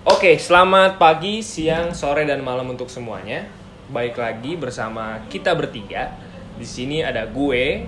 [0.00, 3.44] Oke, selamat pagi, siang, sore, dan malam untuk semuanya.
[3.92, 6.16] Baik lagi bersama kita bertiga.
[6.56, 7.84] Di sini ada gue,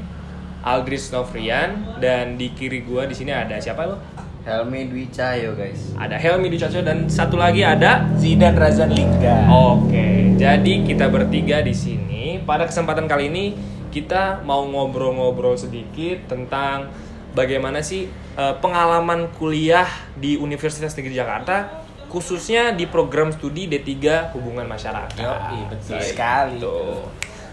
[0.61, 3.97] Aldris Novrian, dan di kiri gue di sini ada siapa lo?
[4.45, 5.97] Helmi Dwi Cahyo guys.
[5.97, 9.49] Ada Helmi Ducaco dan satu lagi ada Zidan Razan Lingga.
[9.49, 12.37] Oke, jadi kita bertiga di sini.
[12.45, 13.57] Pada kesempatan kali ini
[13.89, 16.93] kita mau ngobrol-ngobrol sedikit tentang
[17.33, 18.05] bagaimana sih
[18.37, 21.82] eh, pengalaman kuliah di Universitas Negeri Jakarta,
[22.13, 25.17] khususnya di program studi D3 Hubungan Masyarakat.
[25.17, 26.13] Yoi, betul Gitu.
[26.13, 26.61] sekali.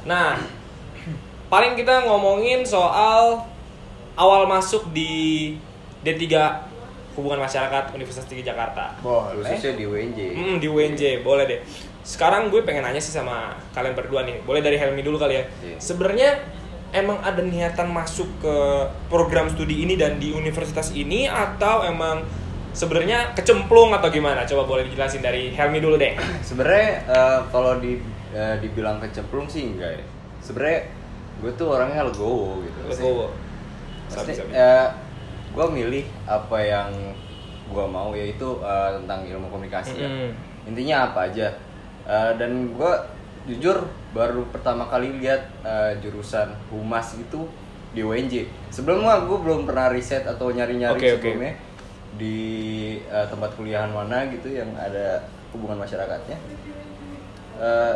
[0.04, 0.36] Nah,
[1.48, 3.48] paling kita ngomongin soal
[4.20, 5.55] awal masuk di
[6.03, 6.27] D3
[7.16, 8.95] Hubungan Masyarakat Universitas Negeri Jakarta.
[9.00, 9.48] Boleh.
[9.48, 10.20] Khususnya di UNJ.
[10.36, 11.59] Hmm, di UNJ, boleh deh.
[12.03, 14.44] Sekarang gue pengen nanya sih sama kalian berdua nih.
[14.44, 15.44] Boleh dari Helmi dulu kali ya.
[15.64, 15.78] Iya.
[15.80, 16.39] Sebenarnya
[16.91, 18.55] emang ada niatan masuk ke
[19.08, 22.23] program studi ini dan di universitas ini atau emang
[22.80, 24.48] sebenarnya kecemplung atau gimana?
[24.48, 26.16] Coba boleh dijelasin dari Helmi dulu deh.
[26.48, 28.00] Sebenarnya eh, kalau di
[28.31, 30.06] eh, dibilang kecemplung sih enggak ya.
[30.40, 30.88] Sebenarnya
[31.44, 32.80] gue tuh orangnya legowo gitu.
[32.88, 33.28] Legowo.
[34.08, 34.52] Maksudnya, Sabi-sabi.
[34.56, 34.88] eh,
[35.52, 36.90] gue milih apa yang
[37.70, 40.08] gue mau yaitu eh, tentang ilmu komunikasi ya.
[40.08, 40.31] Mm.
[40.72, 41.52] Intinya apa aja.
[42.08, 42.92] Eh, dan gue
[43.52, 43.84] jujur
[44.16, 47.44] baru pertama kali lihat eh, jurusan humas itu
[47.92, 48.48] di UNJ.
[48.72, 51.09] Sebelumnya gue belum pernah riset atau nyari-nyari oke.
[51.18, 51.53] sebelumnya
[52.16, 52.38] di
[53.04, 55.22] eh, tempat kuliahan mana gitu yang ada
[55.52, 56.38] hubungan masyarakatnya.
[57.56, 57.96] Eh,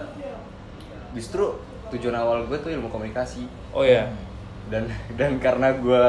[1.13, 1.55] justru
[1.89, 4.09] tujuan awal gue tuh ilmu komunikasi Oh ya.
[4.67, 6.03] dan dan karena gue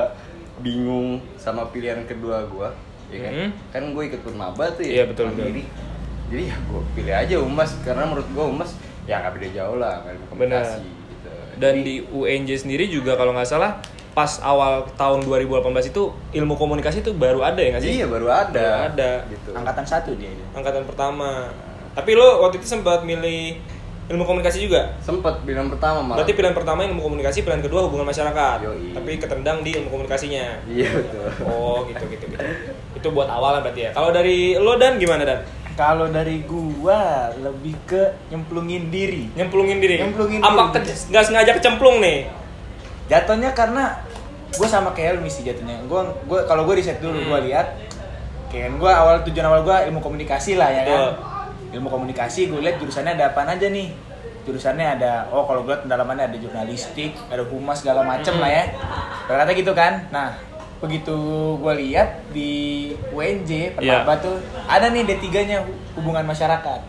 [0.56, 2.68] bingung sama pilihan kedua gue
[3.10, 3.48] ya kan Mhm.
[3.68, 5.68] kan gue ikut maba tuh Iya, ya betul, mandiri.
[6.26, 8.70] jadi ya gue pilih aja umas karena menurut gue umas
[9.04, 13.36] ya nggak beda jauh lah ilmu komunikasi gitu Dan Jadi, di UNJ sendiri juga kalau
[13.36, 13.76] nggak salah
[14.14, 17.92] pas awal tahun 2018 itu ilmu komunikasi itu baru ada ya nggak sih?
[17.92, 19.10] iya baru ada Baru ada.
[19.26, 20.30] gitu Angkatan satu dia.
[20.30, 20.42] itu.
[20.52, 21.50] Angkatan pertama.
[21.92, 23.58] Tapi lo waktu itu sempat milih
[24.04, 24.94] ilmu komunikasi juga?
[24.98, 28.58] sempet pilihan pertama malah Berarti pilihan pertama ilmu komunikasi, pilihan kedua hubungan masyarakat.
[28.62, 28.92] Yoi.
[28.92, 30.62] Tapi ketendang di ilmu komunikasinya.
[30.64, 32.44] iya betul Oh, gitu gitu gitu.
[32.94, 33.90] Itu buat awalan berarti ya.
[33.90, 35.40] Kalau dari lo dan gimana dan?
[35.74, 39.26] Kalau dari gua lebih ke nyemplungin diri.
[39.32, 39.98] Nyemplungin diri.
[39.98, 40.86] Nyemplungin Apa diri.
[40.86, 42.30] ke- nggak sengaja kecemplung nih?
[43.04, 44.00] Jatuhnya karena
[44.54, 45.76] gua sama kayak Helmi sih jatuhnya.
[45.84, 47.28] Gua gua kalau gua riset dulu Hmm.
[47.28, 47.66] gua lihat
[48.48, 50.98] kayak gua awal tujuan awal gua ilmu komunikasi lah ya kan.
[51.10, 51.12] Betul.
[51.74, 53.90] Ilmu komunikasi gua lihat jurusannya ada apa aja nih.
[54.44, 58.42] Jurusannya ada oh kalau gua pendalamannya ada jurnalistik, ada humas segala macem Hmm.
[58.44, 58.64] lah ya.
[59.24, 59.92] Ternyata gitu kan.
[60.08, 60.36] Nah,
[60.78, 61.16] begitu
[61.58, 62.52] gua lihat di
[63.10, 64.04] UNJ Iya.
[64.04, 66.80] Pernaba tuh ada nih D3-nya hubungan masyarakat.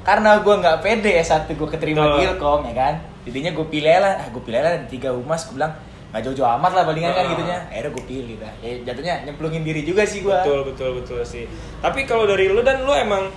[0.00, 2.24] Karena gua nggak pede S1 gua keterima di.
[2.24, 2.94] Ilkom ya kan.
[3.28, 5.72] Jadinya gue pilih lah, ah gue pilih lah D3 humas, gue bilang
[6.10, 7.30] nggak jauh-jauh amat lah palingan kan Ah.
[7.30, 7.58] gitunya.
[7.70, 8.52] Akhirnya gue pilih dah.
[8.58, 10.42] Ya jatuhnya nyemplungin diri juga sih gua.
[10.42, 11.44] Betul betul betul sih.
[11.78, 13.30] Tapi kalau dari lu dan lu emang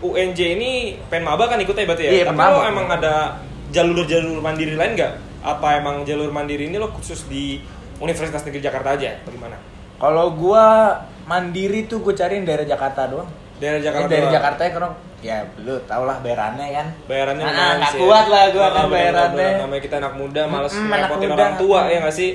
[0.00, 0.70] UNJ ini
[1.10, 2.10] penmaba kan ikutnya berarti ya.
[2.12, 3.36] Iya, Tapi lo emang ada
[3.68, 5.12] jalur-jalur mandiri lain nggak?
[5.42, 7.58] Apa emang jalur mandiri ini lo khusus di
[7.98, 9.18] Universitas Negeri Jakarta aja?
[9.26, 9.56] Bagaimana?
[9.98, 10.96] Kalau gua
[11.26, 13.28] mandiri tuh gue cariin daerah Jakarta doang.
[13.60, 14.06] Daerah Jakarta.
[14.06, 14.34] Eh, dari doang.
[14.34, 16.86] Jakarta ya karena ya lu tau lah bayarannya kan.
[17.04, 19.36] Bayarannya Nah, nggak kuat lah gua Oh, kan bayarannya.
[19.36, 19.60] bener.
[19.68, 21.36] Namanya kita anak muda, males anak ngerepotin muda.
[21.36, 22.30] orang tua ya nggak sih?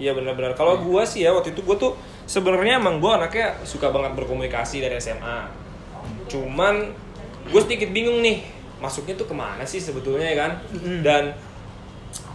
[0.00, 0.52] Iya benar-benar.
[0.54, 1.92] Kalau gua sih ya waktu itu gua tuh
[2.24, 5.50] sebenarnya emang gua anaknya suka banget berkomunikasi dari SMA.
[6.30, 6.94] Cuman
[7.50, 8.46] gue sedikit bingung nih
[8.78, 10.52] masuknya tuh ke mana sih sebetulnya ya kan?
[11.02, 11.34] Dan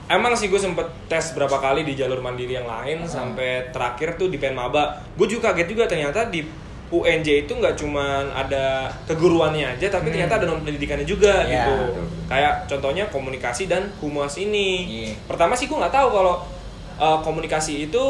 [0.06, 4.28] emang sih gue sempet tes berapa kali di jalur mandiri yang lain sampai terakhir tuh
[4.28, 5.00] di Penmaba.
[5.16, 6.44] Gue juga kaget juga ternyata di
[6.86, 11.74] UNJ itu nggak cuman ada keguruannya aja tapi ternyata ada non pendidikannya juga Ya, gitu.
[11.98, 12.06] betul.
[12.30, 14.70] Kayak contohnya komunikasi dan humas ini.
[14.86, 15.12] Iya.
[15.26, 16.46] Pertama sih gue nggak tahu kalau
[16.96, 18.04] uh, komunikasi itu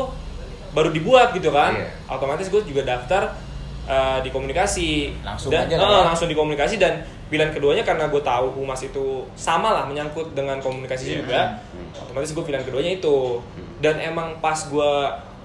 [0.72, 1.72] baru dibuat gitu kan.
[1.72, 1.88] Iya.
[2.12, 3.32] Otomatis gue juga daftar
[3.88, 5.16] uh, di komunikasi.
[5.24, 6.02] Langsung dan, aja uh, ya.
[6.12, 10.60] langsung di komunikasi dan pilihan keduanya karena gue tahu humas itu sama lah menyangkut dengan
[10.60, 11.16] komunikasi Iya.
[11.24, 11.42] juga.
[11.72, 12.04] Hmm.
[12.04, 13.40] Otomatis gue pilihan keduanya itu.
[13.80, 14.92] Dan emang pas gue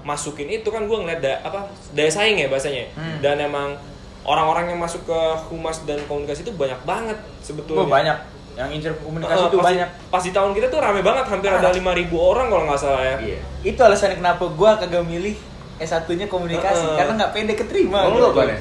[0.01, 2.89] masukin itu kan gue ngeliat da- apa daya saing ya bahasanya.
[2.93, 3.17] Hmm.
[3.19, 3.77] Dan emang
[4.21, 5.19] orang-orang yang masuk ke
[5.49, 7.81] humas dan komunikasi itu banyak banget sebetulnya.
[7.81, 8.17] Gua banyak
[8.51, 9.89] yang incer komunikasi tuh pas, banyak.
[10.11, 11.81] Pas di tahun kita tuh rame banget, hampir ada 5000
[12.13, 13.15] orang kalau nggak salah ya.
[13.17, 15.33] iya Itu alasannya kenapa gua kagak milih
[15.81, 16.97] S1-nya komunikasi Heeh.
[16.97, 18.05] karena nggak pede keterima.
[18.05, 18.21] Gitu.
[18.21, 18.57] lu apa nih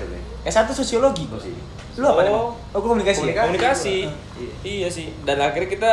[0.49, 0.65] Sat?
[0.65, 1.29] S1 sosiologi.
[1.29, 1.63] Sosiologi.
[2.01, 2.33] Lu apa nih?
[2.33, 2.57] Oh.
[2.57, 2.73] Bang?
[2.73, 3.21] Oh, gua komunikasi.
[3.29, 3.45] ya?
[3.45, 3.97] Komunikasi.
[4.41, 4.53] Iya.
[4.65, 5.13] Iya sih.
[5.29, 5.91] Dan akhirnya kita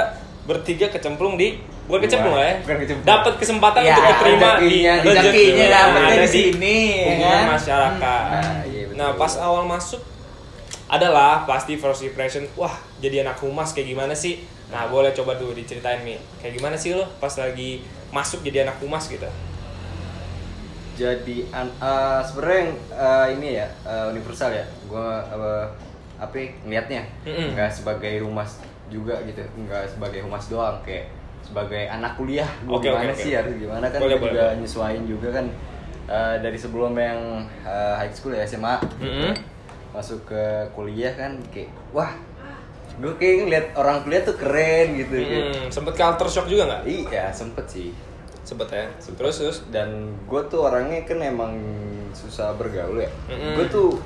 [0.48, 2.56] bertiga kecemplung di bukan kecemplung lah ya.
[3.04, 4.72] Dapat kesempatan Ya, untuk diterima di
[5.04, 7.42] rezekinya, ada di sini, ya kan?
[7.52, 8.22] masyarakat.
[8.32, 8.96] Nah, iya, betul.
[8.96, 10.00] Nah, pas awal masuk
[10.88, 14.40] adalah pasti first impression, wah jadi anak humas kayak gimana sih?
[14.72, 18.80] Nah, boleh coba dulu diceritain nih, kayak gimana sih lo pas lagi masuk jadi anak
[18.80, 19.28] humas gitu?
[20.98, 25.10] jadi an- eh, sebenarnya yang, eh, ini ya eh, universal ya gue
[26.18, 27.54] apa ya, ngeliatnya Mm-mm.
[27.54, 32.88] nggak sebagai humas juga gitu nggak sebagai humas doang kayak sebagai anak kuliah gua Oke,
[32.88, 33.40] gimana oke, sih oke.
[33.40, 34.60] harus gimana kan Boleh, boleh, juga boleh.
[34.60, 35.46] nyesuaiin juga kan
[36.08, 37.20] eh, dari sebelum yang
[37.62, 39.34] eh, high school ya SMA Mm-mm.
[39.90, 42.12] masuk ke kuliah kan kayak wah
[42.98, 46.84] gue kayak ngeliat orang kuliah tuh keren gitu kayak, Hmm, sempet culture shock juga nggak?
[46.88, 47.94] iya sempet sih
[48.42, 48.88] Sempet ya.
[49.14, 49.58] Terus terus.
[49.70, 49.92] dan
[50.24, 51.54] gue tuh orangnya kan emang
[52.12, 53.54] susah bergaul ya Mm-mm.
[53.54, 54.00] gue tuh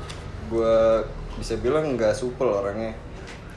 [0.49, 0.75] gue
[1.41, 2.93] bisa bilang nggak supel orangnya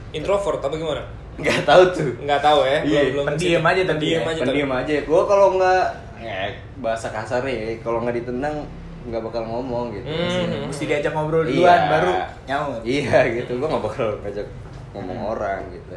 [0.09, 1.03] Introvert apa gimana?
[1.35, 2.79] nggak tahu tuh Nggak tahu ya.
[2.81, 4.31] Iya, pendiam aja tapi pendiam ya.
[4.31, 4.41] aja.
[4.41, 5.83] pendiam aja gue kalau nggak
[6.17, 6.47] ya,
[6.79, 8.63] bahasa kasar ya kalau nggak ditendang
[9.05, 10.65] nggak bakal ngomong gitu Hmm.
[10.65, 11.91] Mesti diajak ngobrol duluan Iya.
[11.91, 12.11] baru
[12.45, 12.81] nyaut.
[12.83, 14.47] iya gitu gue nggak bakal ngajak
[14.91, 15.93] ngomong orang gitu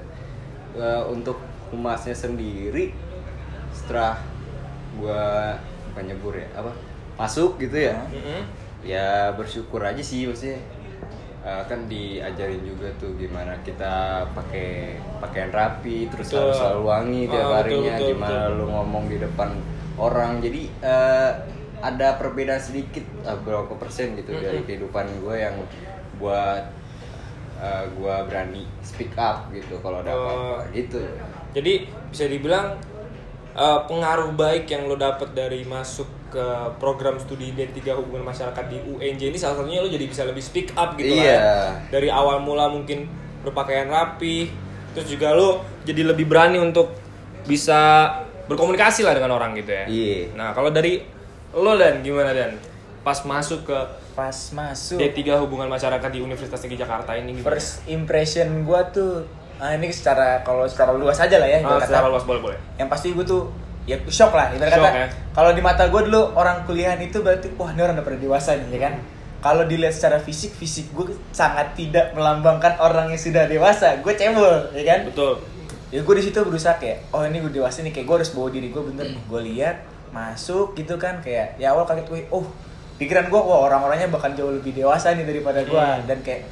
[0.74, 1.38] Eh, untuk
[1.70, 2.92] humasnya sendiri
[3.70, 4.18] setelah
[4.94, 5.24] gue
[5.88, 6.70] bukan nyebur ya apa
[7.14, 8.42] masuk gitu ya Mm-mm.
[8.80, 10.58] ya bersyukur aja sih maksudnya
[11.48, 13.88] Eh, kan diajarin juga tuh gimana kita
[14.36, 14.68] pakai
[15.16, 16.44] pakaian rapi terus Betul.
[16.44, 18.52] harus selalu wangi tiap Ah, betul, harinya betul, gimana betul.
[18.52, 19.48] lu ngomong di depan
[19.96, 21.30] orang jadi eh,
[21.80, 25.56] ada perbedaan sedikit eh, berapa persen gitu dari kehidupan gue yang
[26.20, 26.68] buat
[27.56, 30.20] eh, gue berani speak up gitu kalau ada Oh.
[30.60, 31.00] apa-apa gitu
[31.48, 31.72] Jadi
[32.12, 32.76] bisa dibilang
[33.58, 36.46] eh, pengaruh baik yang lo dapet dari masuk ke
[36.78, 40.76] program studi D3 Hubungan Masyarakat di UNJ ini salah satunya lo jadi bisa lebih speak
[40.76, 41.34] up gitu lah Iya.
[41.34, 41.52] ya.
[41.90, 43.08] Dari awal mula mungkin
[43.40, 44.52] berpakaian rapi,
[44.92, 46.92] terus juga lo jadi lebih berani untuk
[47.44, 48.12] bisa
[48.44, 49.84] berkomunikasi lah dengan orang gitu ya.
[49.88, 50.36] Iya.
[50.36, 51.00] Nah, kalau dari
[51.50, 52.60] lo dan gimana dan
[53.00, 53.78] pas masuk ke
[54.12, 57.54] Pas masuk D3 Hubungan Masyarakat di Universitas Negeri Jakarta ini gimana?
[57.54, 59.22] first impression gua tuh
[59.58, 62.12] ah ini secara kalau secara luas aja lah ya Ah, secara kata.
[62.12, 62.58] luas boleh boleh.
[62.76, 63.50] yang pasti gue tuh
[63.84, 65.08] ya shock lah ibarat Shock, kata ya.
[65.32, 68.54] kalau di mata gue dulu orang kuliahan itu berarti wah ini orang udah pada dewasa
[68.54, 68.94] nih ya kan
[69.38, 74.44] kalau dilihat secara fisik fisik gue sangat tidak melambangkan orang yang sudah dewasa gue cebol
[74.72, 75.40] ya kan Betul.
[75.88, 78.48] ya gue di situ berusaha kayak oh ini gue dewasa nih kayak gue harus bawa
[78.48, 79.76] diri gue bener nih gue lihat
[80.08, 82.44] masuk gitu kan kayak ya awal kaget gue oh
[82.96, 86.04] pikiran gue wah orang-orangnya bakal jauh lebih dewasa nih daripada gue Hmm.
[86.04, 86.44] dan kayak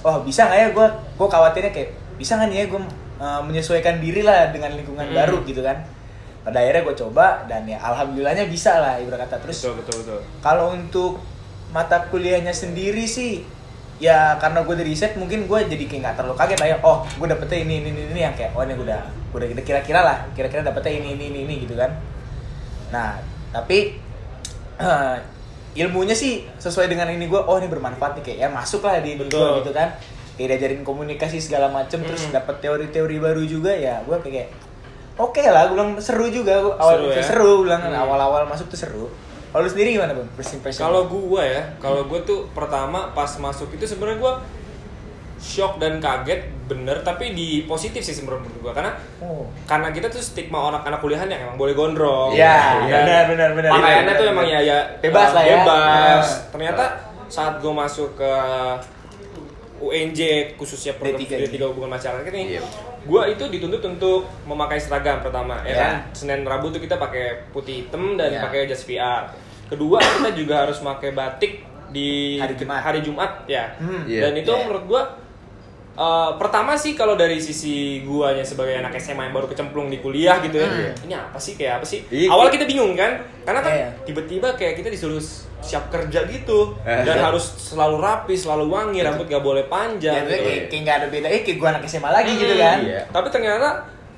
[0.00, 1.90] oh bisa nggak ya gue gue khawatirnya kayak
[2.20, 2.80] bisa nggak nih ya gue
[3.16, 5.16] uh, menyesuaikan diri lah dengan lingkungan Hmm.
[5.16, 5.80] baru gitu kan
[6.40, 10.20] pada akhirnya gue coba dan ya alhamdulillahnya bisa lah ibarat kata terus Betul betul betul.
[10.40, 11.20] kalau untuk
[11.70, 13.44] mata kuliahnya sendiri sih
[13.96, 16.98] ya karena gue dari riset mungkin gue jadi kayak nggak terlalu kaget lah ya oh
[17.04, 19.00] gue dapetnya ini ini ini, ini yang kayak oh ini gue udah
[19.30, 21.92] gue udah kira-kira lah kira-kira dapetnya ini ini ini ini gitu kan
[22.88, 23.20] nah
[23.52, 24.00] tapi
[24.76, 25.16] eh,
[25.76, 29.20] ilmunya sih sesuai dengan ini gue oh ini bermanfaat nih kayak ya masuk lah di,
[29.20, 29.60] Betul.
[29.60, 29.92] gitu kan
[30.40, 32.34] kayak diajarin komunikasi segala macem terus Hmm.
[32.34, 34.48] dapet teori-teori baru juga ya gue kayak
[35.14, 37.20] oke lah gue bilang seru juga gua awal Seru ya?
[37.22, 37.92] seru gue bilang Hmm.
[38.00, 39.04] awal-awal masuk tuh seru
[39.50, 43.26] kalau lu sendiri gimana bang first impression Kalau gua ya, kalau gua tuh pertama pas
[43.36, 44.32] masuk itu sebenarnya gua
[45.36, 50.06] shock dan kaget bener tapi di positif sih sebenarnya menurut gua karena oh karena kita
[50.06, 53.70] tuh stigma orang anak kuliahan yang emang boleh gondrong Iya, dan benar, benar, benar.
[53.72, 54.34] pakaiannya tuh benar.
[54.36, 55.50] emang ya ya Bebas eh, lah ya.
[55.58, 56.40] bebas Nah.
[56.50, 56.84] ternyata
[57.26, 58.32] saat gua masuk ke
[59.80, 60.20] UNJ
[60.54, 62.62] khususnya program D3 studi D3 hubungan masyarakat ini Iya.
[63.02, 65.76] gua itu dituntut untuk memakai seragam pertama ya Iya.
[65.78, 68.40] kan Senin Rabu tuh kita pakai putih hitam dan Iya.
[68.42, 69.32] pakai jas PR
[69.66, 71.52] kedua kita juga harus pakai batik
[71.88, 72.80] di Hari Jumat.
[72.80, 74.04] hari Jumat ya Hmm.
[74.04, 74.20] Iya.
[74.22, 74.62] dan itu Iya.
[74.62, 75.02] menurut gua
[75.92, 80.38] eh, pertama sih kalau dari sisi guanya sebagai anak SMA yang baru kecemplung di kuliah
[80.38, 81.04] gitu ya Hmm.
[81.04, 82.30] ini apa sih kayak apa sih Iya.
[82.30, 83.88] awal kita bingung kan karena kan Iya.
[84.04, 85.20] tiba-tiba kayak kita disuruh
[85.60, 87.04] siap kerja gitu Eh.
[87.04, 90.42] dan harus selalu rapi selalu wangi rambut gak boleh ya panjang itu gitu.
[90.42, 93.00] kayak kayak nggak ada beda eh kayak gue anak SMA lagi gitu Hmm, kan Iya.
[93.08, 93.68] Tapi ternyata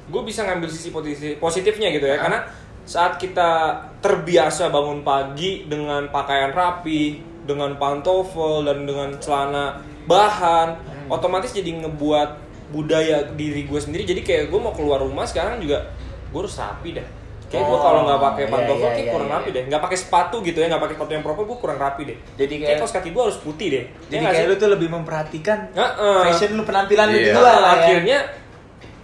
[0.03, 2.21] gue bisa ngambil sisi positif, positifnya gitu ya, Ah.
[2.23, 2.39] karena
[2.83, 3.51] saat kita
[3.99, 11.07] terbiasa bangun pagi dengan pakaian rapi, dengan pantofel dan dengan celana bahan, Hmm.
[11.09, 12.29] otomatis jadi ngebuat
[12.71, 14.03] budaya diri gue sendiri.
[14.03, 15.87] Jadi kayak gue mau keluar rumah sekarang juga
[16.29, 17.07] gue harus rapi dah.
[17.53, 19.37] Kayak gue Oh, kalau nggak pakai iya, pantofel iya, kayak iya, kurang iya.
[19.37, 19.63] rapi deh.
[19.69, 22.17] Nggak pakai sepatu gitu ya, nggak pakai sepatu yang proper gue kurang rapi deh.
[22.35, 23.85] Jadi kayak kayak- kaos kaki gue harus putih deh.
[23.85, 26.21] Ya jadi nggak kayak lu tuh lebih memperhatikan Heeh.
[26.25, 27.23] fashion lu penampilan lu Iya.
[27.23, 28.19] di luar lah ya akhirnya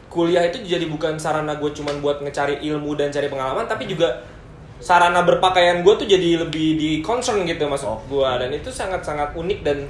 [0.08, 4.24] kuliah itu jadi bukan sarana gue cuman buat ngecari ilmu dan cari pengalaman tapi juga
[4.78, 8.00] sarana berpakaian gue tuh jadi lebih di concern gitu maksud Oh.
[8.02, 9.84] gue dan itu sangat sangat unik dan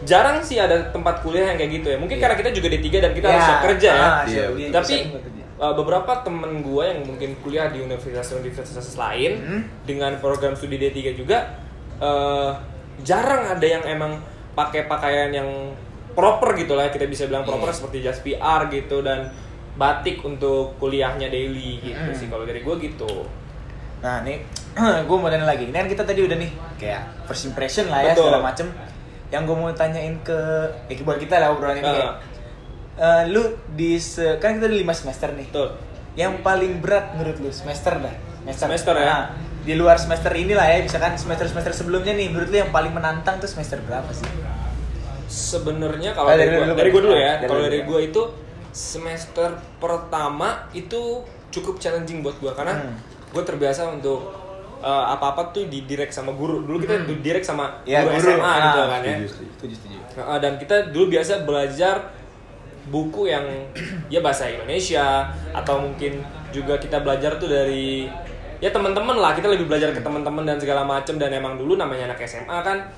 [0.00, 2.22] jarang sih ada tempat kuliah yang kayak gitu ya mungkin Iya.
[2.24, 4.94] karena kita juga D3 dan kita harus siap kerja ya ah, Iya, iya, tapi.
[5.60, 9.62] Uh, beberapa temen gue yang mungkin kuliah di universitas-universitas lain Hmm.
[9.84, 11.60] dengan program studi D3 juga
[11.98, 12.56] uh,
[13.00, 14.18] jarang ada yang emang
[14.52, 15.48] pakai pakaian yang
[16.10, 17.76] proper gitu lah kita bisa bilang proper Iya.
[17.76, 19.30] seperti jas PR gitu dan
[19.72, 22.16] batik untuk kuliahnya daily gitu Hmm.
[22.16, 23.28] sih kalau dari gue gitu
[24.00, 24.40] Nah nih,
[25.04, 25.68] gue mau tanya lagi.
[25.68, 28.32] Ini kan kita tadi udah nih kayak first impression lah ya Betul.
[28.32, 28.66] segala macem.
[29.28, 30.38] yang gue mau tanyain ke
[30.88, 32.16] ya buat kita lah obrolan ini ya.
[33.00, 33.40] Eh, lu
[33.70, 35.72] di se- kan kita ada lima semester nih Betul.
[36.14, 38.12] yang paling berat menurut lu semester dah
[38.46, 39.06] Semester ya?
[39.06, 39.24] Nah,
[39.60, 43.36] di luar semester inilah ya misalkan semester semester sebelumnya nih menurut lu yang paling menantang
[43.36, 44.28] tuh semester berapa sih
[45.26, 47.84] Sebenarnya kalau Ah, dari, dari gua, dulu, dari gua dulu ya, dari kalau dari ya.
[47.86, 48.22] gua itu
[48.70, 52.94] semester pertama itu cukup challenging buat gua karena Hmm.
[53.30, 54.36] gua terbiasa untuk
[54.78, 56.60] eh, apa-apa tuh di direct sama guru.
[56.62, 58.32] Dulu kita di direct sama Ya, guru, guru.
[58.34, 59.12] SMA Ah, gitu kan ya.
[59.14, 59.50] Setuju, setuju.
[59.54, 61.96] setuju setuju Heeh, dan kita dulu biasa belajar
[62.90, 63.46] buku yang
[64.08, 66.18] ya bahasa Indonesia atau mungkin
[66.50, 68.10] juga kita belajar tuh dari
[68.58, 72.10] ya teman-teman lah kita lebih belajar ke teman-teman dan segala macem dan emang dulu namanya
[72.10, 72.90] anak SMA kan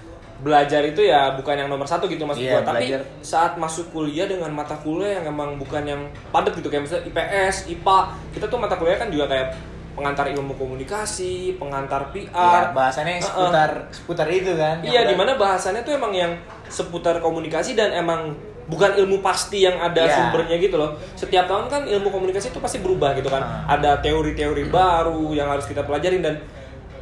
[0.42, 3.00] belajar itu ya bukan yang nomor satu gitu maksud Iya, gua tapi belajar.
[3.22, 6.02] saat masuk kuliah dengan mata kuliah yang emang bukan yang
[6.34, 7.98] padat gitu kayak misalnya IPS, IPA
[8.34, 9.54] kita tuh mata kuliah kan juga kayak
[9.92, 13.22] pengantar ilmu komunikasi, pengantar PR, ya, bahasannya Heeh.
[13.22, 16.32] seputar seputar itu kan Iya, di mana bahasannya tuh emang yang
[16.66, 20.14] seputar komunikasi dan emang bukan ilmu pasti yang ada Iya.
[20.14, 20.94] sumbernya gitu loh.
[21.14, 23.42] Setiap tahun kan ilmu komunikasi itu pasti berubah gitu kan.
[23.42, 23.74] Ah.
[23.74, 26.38] Ada teori-teori baru yang harus kita pelajarin dan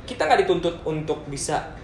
[0.04, 1.76] kita nggak dituntut untuk bisa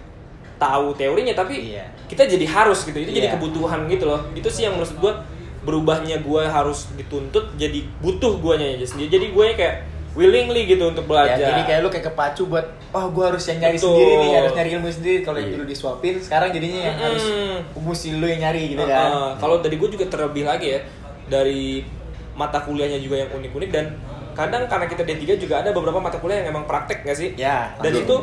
[0.57, 1.85] tahu teorinya tapi Iya.
[2.09, 2.97] kita jadi harus gitu.
[2.97, 3.35] Itu jadi Iya.
[3.37, 4.25] kebutuhan gitu loh.
[4.33, 5.13] Itu sih yang menurut gua
[5.61, 9.11] berubahnya gua harus dituntut jadi butuh guanya aja sendiri.
[9.13, 9.75] Jadi gue kayak
[10.17, 11.47] willingly gitu untuk Ya, belajar.
[11.47, 13.93] jadi kayak lu kayak kepacu buat oh gue harus yang nyari Betul.
[13.93, 15.55] sendiri nih harus nyari ilmu sendiri kalau yang Iya.
[15.55, 17.57] dulu disuapin sekarang jadinya yang harus Mm-mm.
[17.79, 20.79] mesti lu yang nyari gitu Uh, kan uh, kalau dari gue juga terlebih lagi ya
[21.27, 21.85] dari
[22.33, 23.85] mata kuliahnya juga yang unik-unik dan
[24.33, 27.33] kadang karena kita D3 juga ada beberapa mata kuliah yang emang praktek gak sih?
[27.33, 28.05] Ya, Dan langsung.
[28.05, 28.15] itu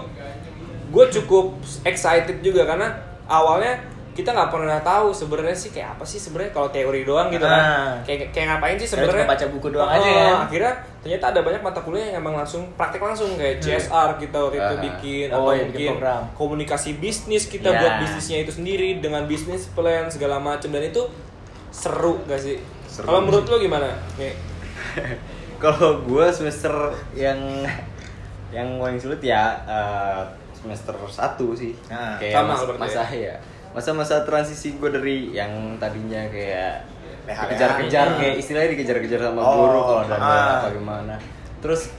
[0.88, 1.44] gue cukup
[1.82, 3.82] excited juga karena awalnya
[4.14, 7.58] kita nggak pernah tahu sebenarnya sih kayak apa sih sebenarnya kalau teori doang gitu kan.
[7.58, 7.90] Ah.
[8.00, 9.22] Kayak kayak ngapain sih sebenarnya?
[9.22, 10.36] cuma baca buku doang Uh, aja kan.
[10.46, 14.56] Akhirnya ternyata ada banyak mata kuliah yang emang langsung praktek langsung kayak CSR kita waktu
[14.56, 14.80] itu Ah.
[14.80, 16.22] bikin Oh, atau iya, bikin mungkin program.
[16.32, 17.76] komunikasi bisnis kita Ya.
[17.76, 21.02] buat bisnisnya itu sendiri dengan bisnis plan segala macam dan itu
[21.68, 22.56] seru gak sih?
[22.94, 23.90] Kalau menurut lo gimana?
[24.14, 24.30] Nih.
[25.58, 26.70] Kalau gue semester
[27.12, 27.36] yang
[28.48, 30.22] yang paling sulit ya eh,
[30.54, 31.10] semester 1
[31.52, 31.74] sih.
[31.86, 33.34] Nah, kayak sama masa, berarti masa ya.
[33.74, 36.86] Masa-masa transisi gue dari yang tadinya kayak
[37.24, 37.40] PH.
[37.44, 38.18] dikejar-kejar Hmm.
[38.18, 40.50] kayak istilahnya dikejar-kejar sama Oh, guru kalau ada ah.
[40.58, 41.14] apa gimana.
[41.58, 41.90] Terus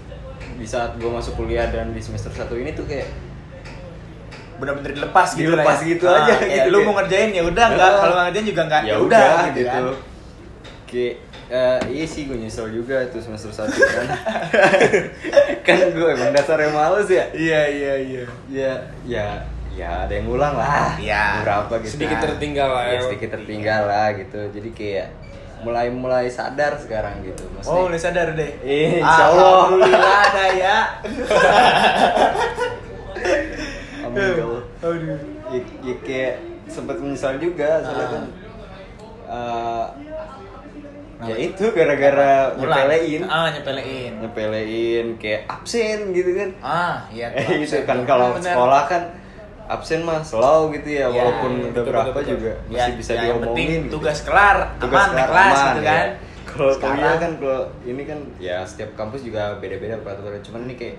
[0.55, 3.09] di saat gue masuk kuliah dan di semester 1 ini tuh kayak
[4.55, 5.89] bener-bener dilepas gitu Dilepas lah ya.
[5.89, 7.99] gitu Ah, aja, kayak gitu, lu mau ngerjain ya udah enggak Ah.
[7.99, 9.67] kalau nggak ngerjain juga enggak ya udah gitu.
[9.67, 9.83] kan.
[10.85, 11.13] Kayak
[11.45, 14.05] eh, iya sih gue nyesel juga itu semester 1 kan.
[15.67, 17.25] kan gue emang dasarnya males ya.
[17.33, 18.71] iya iya iya Ya,
[19.03, 19.25] ya,
[19.75, 20.95] ya ada yang ngulang lah.
[20.95, 21.43] Iya.
[21.43, 21.99] Beberapa gitu.
[21.99, 22.93] Sedikit tertinggal lah ya.
[22.95, 24.39] Ya, sedikit tertinggal lah gitu.
[24.55, 25.07] Jadi kayak
[25.65, 27.43] mulai mulai sadar sekarang gitu.
[27.51, 28.51] Maksudnya, oh udah sadar deh.
[28.63, 29.51] Eh, insya Allah.
[29.67, 30.77] alhamdulillah ada ya.
[34.05, 34.45] Amin ya
[35.45, 38.23] Ya, ya kayak sempat menyesal juga soalnya kan
[39.29, 39.85] eh,
[41.25, 43.21] ya itu gara-gara nyepelein.
[43.25, 44.13] Ah nyepelein.
[44.21, 46.49] Nyepelein kayak absen gitu kan.
[46.61, 47.31] Ah iya.
[47.55, 47.87] Gitu absen.
[47.87, 49.14] kan kalau sekolah kan
[49.67, 52.31] absen mah slow gitu ya Ya, walaupun betul, udah betul, berapa betul.
[52.31, 53.91] juga ya, masih bisa ya, penting diomongin gitu.
[53.93, 55.89] tugas kelar tugas aman kelar, kelas aman, gitu ya.
[55.91, 56.07] kan
[56.45, 60.95] kalau kuliah kan kalau ini kan ya setiap kampus juga beda-beda peraturan cuman ini kayak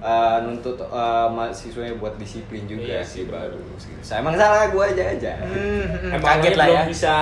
[0.00, 3.84] eh, nuntut eh, mahasiswanya buat disiplin juga Iya sih, bagus.
[4.00, 7.14] saya emang salah gue aja aja Hmm, hmm, Emang kaget lah belum ya bisa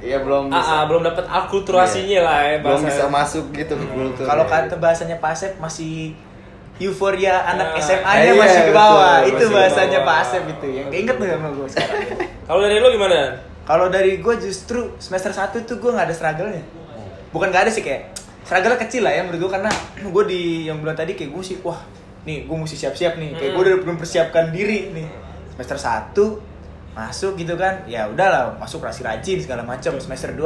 [0.00, 2.22] Iya belum ah, bisa ah, belum dapat akulturasinya Iya.
[2.24, 6.16] lah ya belum bisa masuk gitu ke kultur kalau kata bahasanya Pak Asep masih
[6.80, 9.20] euforia anak Ah, SMA-nya iya, masih ke bawah.
[9.20, 10.08] betul, itu bahasanya bawah.
[10.10, 10.66] Pak Asep itu.
[10.72, 12.00] Yang keinget tuh sama gue sekarang.
[12.48, 13.18] Kalau dari lo gimana?
[13.62, 16.64] Kalau dari gue justru semester 1 tuh gue nggak ada struggle-nya.
[17.30, 18.10] Bukan nggak ada sih kayak
[18.42, 19.70] struggle kecil lah ya menurut gue karena
[20.10, 21.78] gue di yang bulan tadi kayak gue sih wah
[22.20, 23.68] nih gue mesti siap-siap nih kayak gue Hmm.
[23.68, 25.06] udah belum persiapkan diri nih
[25.52, 26.16] semester 1
[26.90, 30.42] masuk gitu kan ya udahlah masuk rasi rajin segala macam semester 2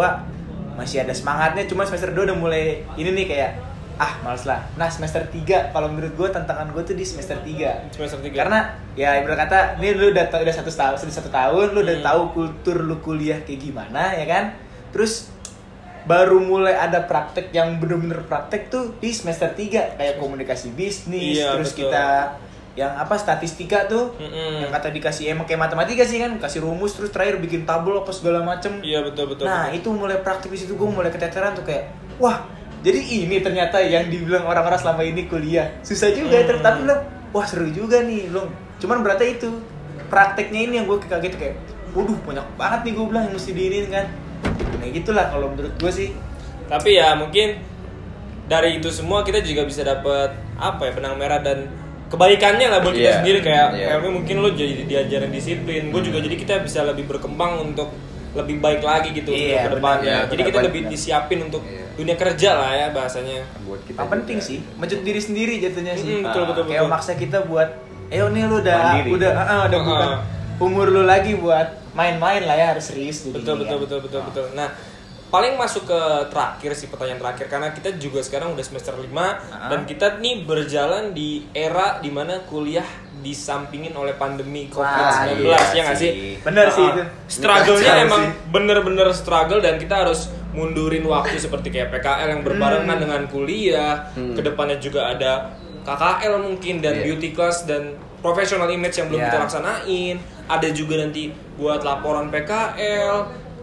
[0.77, 2.65] masih ada semangatnya cuma semester 2 udah mulai
[2.95, 3.51] ini nih kayak
[3.97, 7.91] ah males lah nah semester 3 kalau menurut gue tantangan gue tuh di semester 3
[7.91, 8.43] Semester tiga.
[8.43, 8.59] karena
[8.93, 12.05] ya ibarat kata ini lu udah udah satu tahun sudah satu tahun lu udah Hmm.
[12.05, 14.45] tahu kultur lu kuliah kayak gimana ya kan
[14.91, 15.31] terus
[16.05, 21.55] baru mulai ada praktek yang bener-bener praktek tuh di semester 3 kayak komunikasi bisnis Iya,
[21.55, 21.89] terus betul.
[21.89, 22.05] kita
[22.75, 24.61] yang apa statistika tuh Mm-mm.
[24.61, 28.11] yang kata dikasih emang kayak matematika sih kan kasih rumus terus terakhir bikin tabel apa
[28.11, 29.47] segala macem Iya betul betul.
[29.47, 29.79] nah betul.
[29.79, 32.43] itu mulai praktik di situ gue mulai keteteran tuh kayak wah
[32.85, 35.73] jadi ini ternyata yang dibilang orang-orang selama ini kuliah.
[35.81, 36.61] Susah juga ya Hmm.
[36.61, 36.95] tapi lo
[37.33, 39.49] wah seru juga nih lo cuman berarti itu
[40.07, 41.57] prakteknya ini yang gue kaget kayak
[41.91, 44.07] waduh banyak banget nih gue bilang yang mesti diinin kan.
[44.79, 46.09] Nah gitulah kalau menurut gue sih.
[46.65, 47.57] Tapi ya mungkin
[48.45, 51.65] dari itu semua kita juga bisa dapat apa ya benang merah dan
[52.13, 53.39] kebaikannya lah buat kita Iya, sendiri.
[53.41, 53.69] Kayak.
[53.75, 55.89] Helmi mungkin lo jadi diajarin disiplin.
[55.89, 57.89] Gue juga jadi kita bisa lebih berkembang untuk
[58.35, 61.87] lebih baik lagi gitu Iya, ke depannya benar, jadi benar, kita lebih disiapin untuk Iya.
[61.95, 66.19] dunia kerja lah ya bahasanya buat kita Yang penting sih, mencut diri sendiri jatuhnya sih.
[66.19, 66.91] Mm, betul, Ah, betul, Kayak betul.
[66.91, 67.69] maksa kita buat,
[68.09, 69.11] eh nih lu udah Mandiri.
[69.15, 70.11] udah ah, ah, udah Ah, bukan
[70.57, 74.47] umur lu lagi buat main-main lah ya harus serius jadi betul betul betul betul betul
[74.53, 74.71] nah
[75.35, 76.01] paling masuk ke
[76.31, 79.11] terakhir sih pertanyaan terakhir karena kita juga sekarang udah semester 5
[79.51, 79.67] Ah.
[79.67, 82.87] dan kita nih berjalan di era di mana kuliah
[83.19, 86.11] disampingin oleh pandemi Wah, COVID-19 iya ya nggak sih?
[86.13, 86.33] sih.
[86.39, 87.03] Bener sih Ah, itu.
[87.27, 88.31] Struggle-nya emang sih.
[88.49, 90.21] bener-bener struggle dan kita harus
[90.53, 94.07] mundurin waktu seperti kayak PKL yang berbarengan dengan kuliah.
[94.15, 94.33] Hmm.
[94.33, 95.51] Ke depannya juga ada
[95.83, 97.05] KKL mungkin dan Iya.
[97.07, 99.27] beauty class dan professional image yang belum Iya.
[99.27, 100.17] kita laksanain.
[100.47, 103.17] Ada juga nanti buat laporan PKL,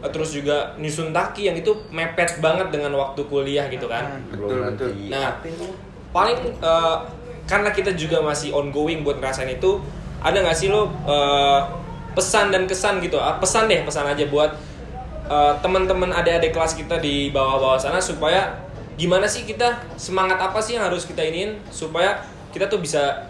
[0.09, 4.17] terus juga nyusun taki yang itu mepet banget dengan waktu kuliah gitu kan.
[4.33, 4.89] Belum Betul, betul.
[5.13, 5.67] Nah, ini?
[6.09, 6.97] paling eh,
[7.45, 9.77] karena kita juga masih ongoing buat ngerasain itu,
[10.17, 11.59] ada nggak sih lo eh,
[12.17, 13.21] pesan dan kesan gitu?
[13.21, 14.57] Ah, pesan deh, pesan aja buat
[15.29, 18.57] eh, teman-teman adik-adik kelas kita di bawah-bawah sana supaya
[18.97, 22.21] gimana sih kita semangat apa sih yang harus kita iniin supaya
[22.53, 23.29] kita tuh bisa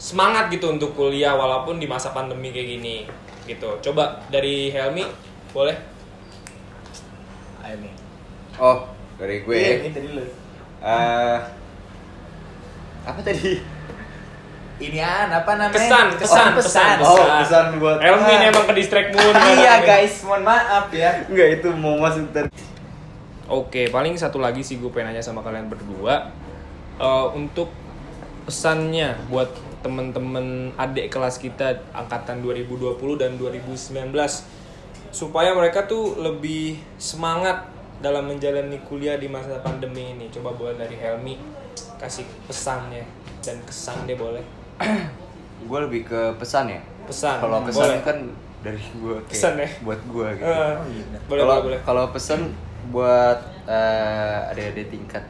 [0.00, 2.96] semangat gitu untuk kuliah walaupun di masa pandemi kayak gini
[3.44, 3.80] gitu.
[3.84, 5.04] Coba dari Helmi
[5.52, 5.89] boleh?
[7.70, 7.94] Ayo nih.
[8.58, 8.78] Oh,
[9.14, 9.54] dari gue.
[9.54, 10.26] Iya, ini tadi lu.
[10.82, 11.38] Eh,
[13.06, 13.62] apa tadi?
[14.80, 15.76] Ini an apa namanya?
[15.78, 16.96] Kesan, kesan, Oh, pesan.
[16.98, 17.14] pesan.
[17.14, 18.42] Oh, pesan buat Ah.
[18.42, 19.30] emang ke distract mulu.
[19.62, 21.30] iya guys, mohon maaf ya.
[21.30, 22.50] Enggak itu mau masuk tadi.
[23.46, 26.34] Oke, paling satu lagi sih gue pengen nanya sama kalian berdua
[27.00, 27.70] Eh, untuk
[28.44, 29.48] pesannya buat
[29.80, 34.10] temen-temen adik kelas kita angkatan 2020 dan 2019
[35.10, 37.66] supaya mereka tuh lebih semangat
[38.00, 40.30] dalam menjalani kuliah di masa pandemi ini.
[40.30, 41.36] Coba boleh dari Helmi
[41.98, 43.04] kasih pesannya
[43.42, 44.40] dan kesan deh boleh.
[45.68, 46.80] Gue lebih ke pesan ya.
[47.04, 48.00] Pesan, Kalau pesan boleh.
[48.00, 48.18] kan
[48.60, 49.68] dari gue Pesan ya?
[49.82, 50.46] buat gue gitu.
[50.46, 50.74] Eh,
[51.26, 52.40] boleh, kalau boleh, kalau pesan
[52.88, 55.24] buat eh, adik-adik tingkat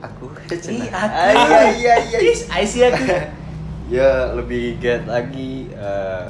[0.00, 0.88] aku Ih, Cenah.
[0.88, 1.16] aku.
[1.16, 3.02] Ah, iya iya iya Ih, I see aku.
[3.92, 6.24] ya lebih get lagi eh,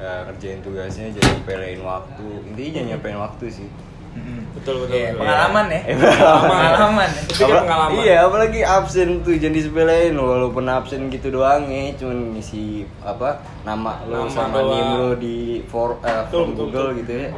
[0.00, 3.68] eh, ngerjain tugasnya jadi pelein waktu intinya jangan nyampein waktu sih
[4.50, 4.98] Betul betul.
[4.98, 5.22] Iya, betul.
[5.22, 5.80] pengalaman ya.
[5.80, 6.50] Eh, pengalaman.
[6.50, 7.10] Pengalaman.
[7.22, 7.92] Itu Apal- pengalaman.
[7.94, 12.64] Iya, apalagi absen tuh jangan disepelein walaupun absen gitu doang ya, cuman ngisi
[13.00, 14.74] apa nama lo Nama sama doang.
[14.74, 16.98] name lo di for, eh, Betul, form betul, Google betul.
[16.98, 17.28] gitu ya.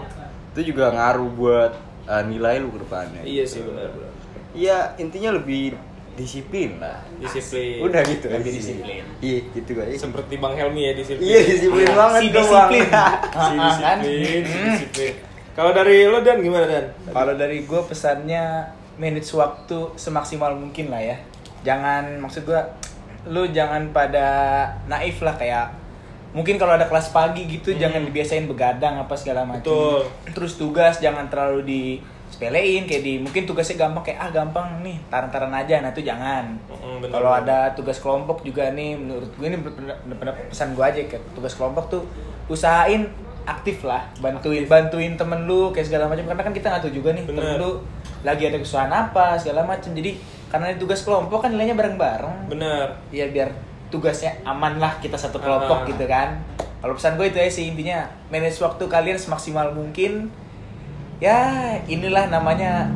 [0.49, 1.73] Itu juga ngaruh buat
[2.09, 3.21] eh, nilai lu ke depannya.
[3.21, 4.13] Iya sih benar benar.
[4.53, 5.77] Iya, intinya lebih
[6.15, 7.01] disiplin lah.
[7.17, 7.81] Disiplin.
[7.81, 8.57] Udah gitu Lebih aja sih.
[8.77, 9.03] disiplin.
[9.19, 9.99] Iya, gitu guys.
[9.99, 11.25] Seperti Bang Helmi ya disiplin.
[11.25, 12.85] Iya, disiplin banget Si disiplin.
[12.93, 12.97] Si
[13.35, 13.97] Ah, ah, kan?
[13.99, 14.67] disiplin, si Hmm.
[14.71, 15.15] disiplin.
[15.53, 16.85] Kalau dari lo dan gimana dan?
[17.07, 18.45] Kalau dari gue pesannya
[18.95, 21.17] manage waktu semaksimal mungkin lah ya.
[21.63, 22.61] Jangan maksud gue,
[23.25, 24.27] lu jangan pada
[24.87, 25.73] naif lah kayak
[26.33, 27.79] mungkin kalau ada kelas pagi gitu Hmm.
[27.79, 29.61] jangan dibiasain begadang apa segala macam.
[29.61, 30.01] Betul.
[30.31, 31.83] Terus tugas jangan terlalu di
[32.33, 35.85] sepelein kayak di mungkin tugasnya gampang kayak ah gampang nih taran-taran aja.
[35.85, 36.57] Nah itu jangan.
[36.99, 39.61] Bener, kalau ada tugas kelompok juga nih menurut gue ini
[40.49, 42.03] pesan gue aja kayak tugas kelompok tuh
[42.49, 43.07] usahain
[43.43, 47.11] aktif lah bantuin bantuin temen lu kayak segala macam karena kan kita nggak tahu juga
[47.13, 47.59] nih temen Bener.
[47.59, 47.71] lu
[48.23, 49.91] lagi ada kesusahan apa segala macam.
[49.93, 50.15] Jadi
[50.49, 52.49] karena ini tugas kelompok kan nilainya bareng-bareng.
[52.49, 52.97] Bener.
[53.11, 53.53] ya biar
[53.91, 55.87] tugasnya aman lah kita satu kelompok Ah.
[55.87, 56.41] gitu kan.
[56.81, 60.33] Kalau pesan gue itu aja sih intinya manage waktu kalian semaksimal mungkin
[61.23, 61.39] ya
[61.87, 62.91] inilah namanya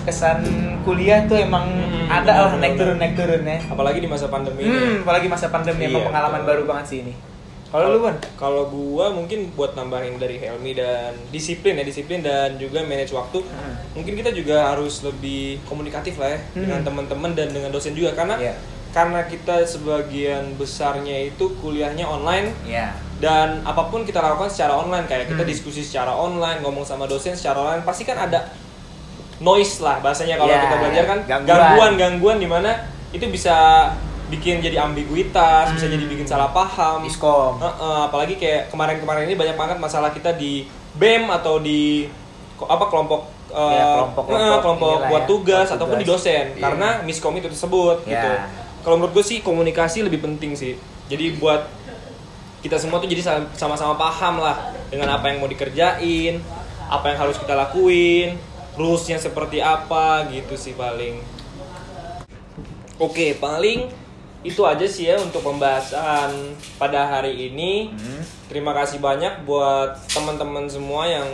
[0.00, 0.40] kesan
[0.80, 4.64] kuliah tuh emang Hmm, ada lah naik turun naik turun ya Apalagi di masa pandemi
[4.64, 4.72] ini.
[4.72, 6.48] hmm, apalagi masa pandemi emang Iya, pengalaman betul.
[6.48, 7.14] baru banget sih ini
[7.68, 12.56] kalau lu kan Kalau gua mungkin buat nambahin dari Helmi dan disiplin ya disiplin dan
[12.56, 13.38] juga manage waktu.
[13.40, 13.74] Hmm.
[13.94, 16.64] Mungkin kita juga harus lebih komunikatif lah ya Hmm.
[16.64, 18.54] dengan teman-teman dan dengan dosen juga karena Iya.
[18.90, 25.04] Karena kita sebagian besarnya itu kuliahnya online ya dan apa pun kita lakukan secara online
[25.04, 25.48] kayak kita Hmm.
[25.48, 28.50] diskusi secara online ngomong sama dosen secara online pasti kan ada
[29.38, 31.46] noise lah bahasanya kalau Ya, kita belajar kan gangguan.
[31.48, 32.70] gangguan gangguan di mana
[33.10, 33.88] itu bisa
[34.26, 35.94] bikin jadi ambiguitas bisa Hmm.
[35.94, 37.58] jadi bikin salah paham Miskom.
[37.58, 42.06] Heeh, apalagi kayak kemarin-kemarin ini banyak banget masalah kita di BEM atau di
[42.58, 46.22] apa kelompok Ya, kelompok- kelompok kelompok inilah buat ya, tugas buat ataupun di tugas.
[46.22, 46.60] dosen Iya.
[46.60, 48.10] karena miskom itu tersebut Ya.
[48.14, 48.30] gitu.
[48.80, 50.76] Kalau menurut gue sih komunikasi lebih penting sih.
[51.10, 51.68] Jadi buat
[52.60, 56.40] kita semua tuh jadi sa- sama-sama paham lah dengan apa yang mau dikerjain,
[56.88, 58.36] apa yang harus kita lakuin,
[58.76, 61.20] rulesnya seperti apa gitu sih paling.
[63.00, 63.88] Oke, paling
[64.40, 67.92] itu aja sih ya untuk pembahasan pada hari ini.
[67.92, 68.22] Hmm.
[68.48, 71.28] Terima kasih banyak buat teman-teman semua yang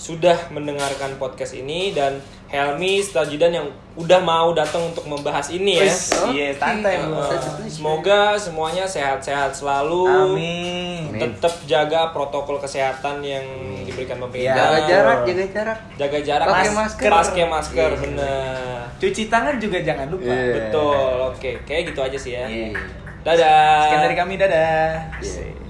[0.00, 5.86] sudah mendengarkan podcast ini dan Helmi Stajidan yang udah mau datang untuk membahas ini ya.
[6.26, 10.02] Iya, santai Eh, semoga semuanya sehat-sehat selalu.
[10.04, 11.06] Amin.
[11.08, 11.20] Amin.
[11.20, 13.46] Tetap jaga protokol kesehatan yang
[13.82, 14.56] diberikan Ya, pemerintah.
[14.58, 15.78] Jaga jarak, jaga jarak.
[15.94, 17.10] Jaga jarak, Pakai mas- masker.
[17.12, 18.00] pakai masker, Iya.
[18.00, 18.78] bener.
[18.98, 20.26] Cuci tangan juga jangan lupa.
[20.26, 20.54] Iya.
[20.56, 22.44] Betul, oke, kayak gitu aja sih ya.
[22.44, 22.74] Iya.
[23.20, 23.78] Dadah.
[23.84, 24.90] Sekian dari kami, dadah.
[25.20, 25.60] Iya.